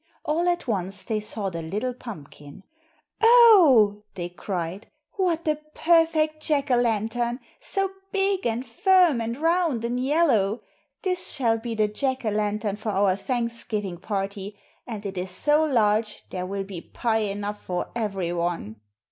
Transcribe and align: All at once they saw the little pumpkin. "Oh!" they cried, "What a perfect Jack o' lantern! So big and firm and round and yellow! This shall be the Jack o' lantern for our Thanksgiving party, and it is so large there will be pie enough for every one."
All 0.25 0.49
at 0.49 0.67
once 0.67 1.03
they 1.03 1.19
saw 1.19 1.51
the 1.51 1.61
little 1.61 1.93
pumpkin. 1.93 2.63
"Oh!" 3.21 4.01
they 4.15 4.29
cried, 4.29 4.87
"What 5.11 5.47
a 5.47 5.59
perfect 5.75 6.41
Jack 6.41 6.71
o' 6.71 6.75
lantern! 6.75 7.39
So 7.59 7.91
big 8.11 8.47
and 8.47 8.65
firm 8.65 9.21
and 9.21 9.37
round 9.37 9.85
and 9.85 9.99
yellow! 9.99 10.61
This 11.03 11.29
shall 11.31 11.59
be 11.59 11.75
the 11.75 11.87
Jack 11.87 12.25
o' 12.25 12.29
lantern 12.31 12.77
for 12.77 12.89
our 12.89 13.15
Thanksgiving 13.15 13.97
party, 13.99 14.57
and 14.87 15.05
it 15.05 15.19
is 15.19 15.29
so 15.29 15.63
large 15.65 16.27
there 16.31 16.47
will 16.47 16.63
be 16.63 16.81
pie 16.81 17.17
enough 17.19 17.61
for 17.63 17.91
every 17.95 18.33
one." 18.33 18.77